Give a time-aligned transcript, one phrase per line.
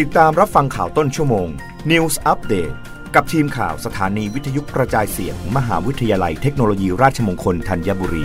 [0.00, 1.48] ติดตามรับฟังข่าวต้นชั่วโมง
[1.90, 2.74] News Update
[3.14, 8.24] กับทีมข่าวสถานีวิทยุกระจายเสียงมมหาวิทยาลัยเทคโนโลยีราชมงคลธัญบุรี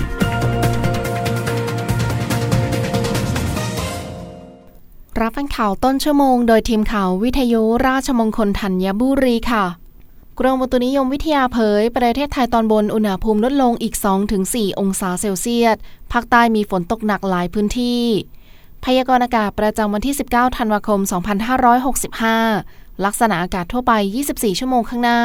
[5.21, 9.65] รับฟังข่าวต้นชั่วโมง โดยทีมข่าววิทยุราชมงคลธัญบุรีค่ะ
[10.39, 13.95] กรมอุตุนิยมวิทยาเผย ประเทศไทยตอนบนอุณหภูมิลดลงอีก
[14.38, 15.77] 2-4 องศาเซลเซียส
[16.11, 18.04] ภาคใต้มีฝนตกหนักหลายพื้นที่
[18.86, 21.09] พยากรณ์อากาศประจำวันที่ 19 ธันวาคม 2565
[23.05, 23.94] ลักษณะอากาศทั่วไป
[24.26, 25.20] 24 ชั่วโมงข้างหน้า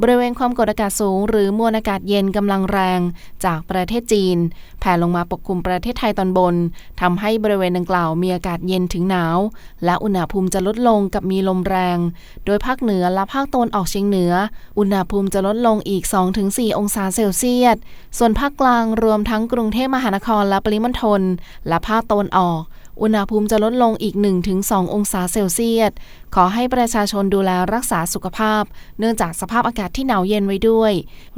[0.00, 3.00] บริเวณความกดอากาศสูง หรือมวลอากาศเย็นกำลังแรง
[3.44, 4.36] จากประเทศจีน
[4.80, 6.54] แผ่ลงมาปกคลุมประเทศไทยตอนบน
[7.00, 9.38] ทำให้บริเวณดังกล่าวมีอากาศเย็นถึงหนาว
[9.84, 11.98] และอุณหภูมิจะลดลงกับมีลมแรง
[12.44, 14.32] โดยภาคเหนือและภาคตะวันออกเฉียงเหนือ
[14.78, 16.02] อุณหภูมิจะลดลงอีก
[16.40, 17.76] 2-4 องศาเซลเซียส
[18.18, 21.22] ส่วนภาคกลางรวมทั้งกรุงเทพมหานครและปริมณฑล
[21.68, 22.60] และภาคตะวันออก
[23.02, 24.14] อุณหภูมิจะลดลงอีก
[24.54, 25.92] 1-2 องศาเซลเซียส
[26.34, 28.62] ขอให้ประชาชนดูแลรักษาสุขภาพ
[28.98, 30.92] เนื่องจากสภาพอากาศที่หนาวเย็นไว้ด้วย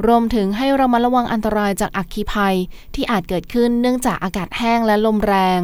[0.07, 2.55] รวมถึงให้ระมัดระวังอันตรายจากอัคคีภัย
[2.95, 5.61] ที่อาจเกิดขึ้นเนื่องจากอากาศแห้งและลมแรง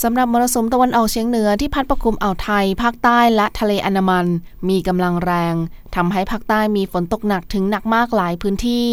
[0.00, 4.26] สำหรับมรสุมตะวันออกเฉียงเหนือที่พัดปกคลุมอ่าวไทย ภาคใต้และทะเลอันมัน
[4.68, 5.54] มีกำลังแรง
[5.94, 8.88] ทำให้ภาคใต้มีฝนตกหนักถึงหนักมากหลายพื้นที่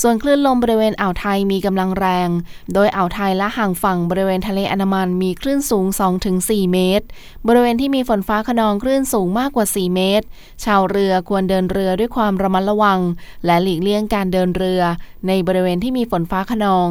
[0.00, 2.28] ส่วนคลื่นลมบริเวณอ่าวไทยมีกำลังแรง
[2.74, 5.86] โดยอ่าวไทยและห่างฝั่งบริเวณทะเลอันมันมีคลื่นสูง
[6.28, 7.06] 2-4 เมตร
[7.46, 10.26] บริเวณที่มีฝนฟ้าขนองคลื่นสูงมากกว่า 4 เมตร
[10.64, 13.00] ชาวเรือควรเดินเรือด้วยความระมัดระวัง
[13.46, 14.82] และหลีกเลี่ยงการเดินเรือ
[15.28, 16.88] ในบริเวณที่มีฝนฟ้าขนอง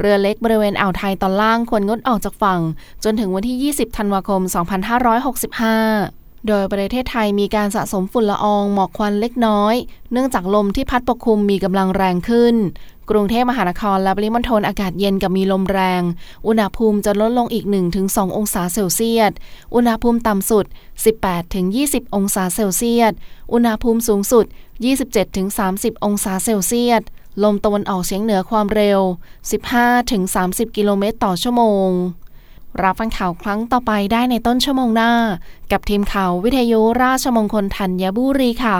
[0.00, 2.60] เรือเล็กบริเวณอ่าวไทยตอนล่างควรงดออกจากฝั่ง
[3.04, 4.40] จนถึงวันที่ 20 ธันวาคม
[5.64, 9.74] 2565โดยประเทศไทยมีการสะสมฝุ่นละอองหมอกควันเล็กน้อย
[10.12, 12.56] เนื่องจากลมที่พัดปกคลุมมีกำลังแรงขึ้น
[13.10, 16.02] กรุงเทพมหานครและปริมณฑลอากาศเย็นกับมีลมแรง
[16.46, 17.64] อุณหภูมิจะลดลงอีก
[18.00, 19.32] 1-2 องศาเซลเซียส
[19.74, 20.64] อุณหภูมิต่ำสุด
[21.40, 23.12] 18-20 องศาเซลเซียส
[23.52, 24.44] อุณหภูมิสูงสุด
[25.24, 27.02] 27-30 องศาเซลเซียส
[27.42, 29.00] ลมตะวันออกเฉียงเหนือความเร็ว
[29.88, 31.88] 15-30 กิโลเมตรต่อชั่วโมง
[32.82, 35.12] รับฟังข่าวครั้งต่อไปได้ในต้นชั่วโมงหน้า
[35.72, 38.78] กับทีมข่าววิทยุราชมงคลธัญบุรีค่ะ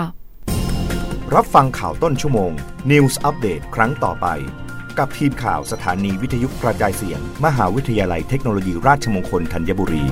[1.35, 2.51] รับฟังข่าวต้นชั่วโมง
[2.91, 4.27] News Update ครั้งต่อไป
[4.99, 10.03] กับทีมข่าวสถานีวิทยุกระจายเสียง มหาวิทยาลัยเทคโนโลยีราชมงคลธัญบุรี